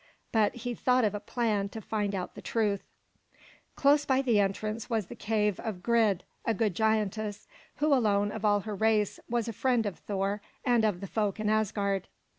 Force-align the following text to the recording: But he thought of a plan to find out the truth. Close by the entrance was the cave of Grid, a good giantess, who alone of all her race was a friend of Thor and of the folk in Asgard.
But 0.31 0.55
he 0.55 0.73
thought 0.73 1.05
of 1.05 1.13
a 1.13 1.19
plan 1.19 1.69
to 1.69 1.79
find 1.79 2.15
out 2.15 2.33
the 2.33 2.41
truth. 2.41 2.81
Close 3.75 4.03
by 4.03 4.23
the 4.23 4.39
entrance 4.39 4.89
was 4.89 5.05
the 5.05 5.15
cave 5.15 5.59
of 5.59 5.83
Grid, 5.83 6.23
a 6.43 6.55
good 6.55 6.73
giantess, 6.73 7.47
who 7.75 7.93
alone 7.93 8.31
of 8.31 8.43
all 8.43 8.61
her 8.61 8.73
race 8.73 9.19
was 9.29 9.47
a 9.47 9.53
friend 9.53 9.85
of 9.85 9.99
Thor 9.99 10.41
and 10.65 10.83
of 10.83 11.01
the 11.01 11.07
folk 11.07 11.39
in 11.39 11.51
Asgard. 11.51 12.07